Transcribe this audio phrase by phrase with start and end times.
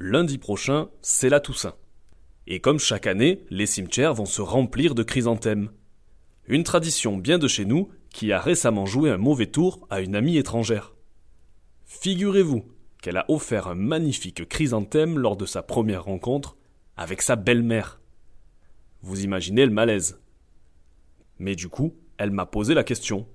[0.00, 1.76] lundi prochain, c'est la Toussaint.
[2.46, 5.70] Et comme chaque année, les cimetières vont se remplir de chrysanthèmes.
[6.46, 10.16] Une tradition bien de chez nous qui a récemment joué un mauvais tour à une
[10.16, 10.94] amie étrangère.
[11.84, 12.64] Figurez-vous
[13.02, 16.56] qu'elle a offert un magnifique chrysanthème lors de sa première rencontre
[16.96, 18.00] avec sa belle-mère.
[19.02, 20.18] Vous imaginez le malaise.
[21.38, 23.26] Mais du coup, elle m'a posé la question.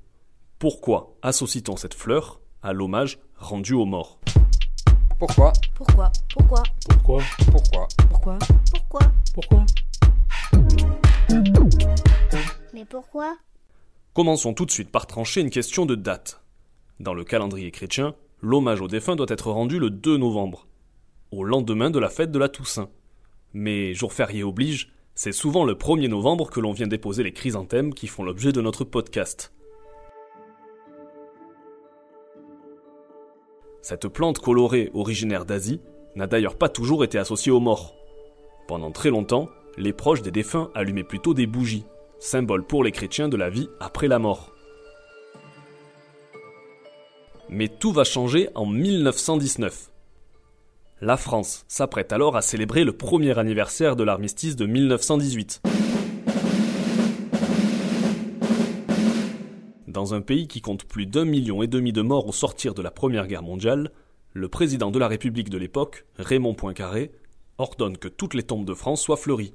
[0.57, 4.20] Pourquoi associe-t-on cette fleur à l'hommage rendu aux morts?
[5.18, 8.39] Pourquoi Pourquoi Pourquoi Pourquoi Pourquoi Pourquoi
[8.73, 8.99] Pourquoi
[9.34, 9.66] Pourquoi
[12.73, 13.38] Mais pourquoi
[14.13, 16.41] Commençons tout de suite par trancher une question de date.
[16.99, 20.67] Dans le calendrier chrétien, l'hommage aux défunts doit être rendu le 2 novembre,
[21.31, 22.89] au lendemain de la fête de la Toussaint.
[23.53, 27.94] Mais jour férié oblige, c'est souvent le 1er novembre que l'on vient déposer les chrysanthèmes
[27.94, 29.53] qui font l'objet de notre podcast.
[33.85, 35.80] Cette plante colorée originaire d'Asie
[36.16, 37.94] n'a d'ailleurs pas toujours été associée aux morts.
[38.67, 41.86] Pendant très longtemps, les proches des défunts allumaient plutôt des bougies,
[42.17, 44.56] symbole pour les chrétiens de la vie après la mort.
[47.47, 49.91] Mais tout va changer en 1919.
[51.02, 55.61] La France s'apprête alors à célébrer le premier anniversaire de l'armistice de 1918.
[59.95, 62.81] Dans un pays qui compte plus d'un million et demi de morts au sortir de
[62.81, 63.93] la Première Guerre mondiale,
[64.33, 67.13] le président de la République de l'époque, Raymond Poincaré,
[67.57, 69.53] ordonne que toutes les tombes de France soient fleuries.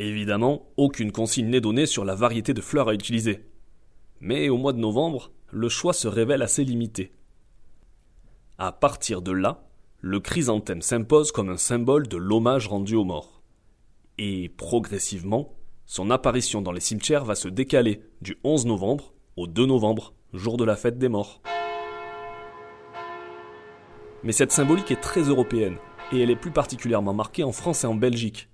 [0.00, 3.46] Évidemment, aucune consigne n'est donnée sur la variété de fleurs à utiliser.
[4.18, 7.12] Mais au mois de novembre, le choix se révèle assez limité.
[8.58, 9.64] À partir de là,
[10.00, 13.42] le chrysanthème s'impose comme un symbole de l'hommage rendu aux morts.
[14.18, 15.54] Et progressivement,
[15.92, 20.56] son apparition dans les cimetières va se décaler du 11 novembre au 2 novembre, jour
[20.56, 21.42] de la fête des morts.
[24.22, 25.76] Mais cette symbolique est très européenne,
[26.10, 28.48] et elle est plus particulièrement marquée en France et en Belgique.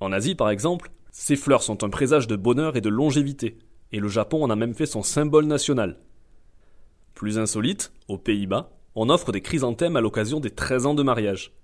[0.00, 3.56] En Asie, par exemple, ces fleurs sont un présage de bonheur et de longévité,
[3.90, 5.98] et le Japon en a même fait son symbole national.
[7.14, 11.54] Plus insolite, aux Pays-Bas, on offre des chrysanthèmes à l'occasion des 13 ans de mariage.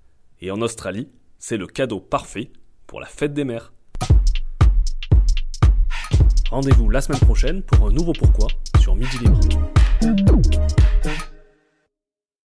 [0.41, 2.51] Et en Australie, c'est le cadeau parfait
[2.87, 3.75] pour la fête des mères.
[6.51, 8.47] Rendez-vous la semaine prochaine pour un nouveau pourquoi
[8.81, 9.41] sur Midi Libre.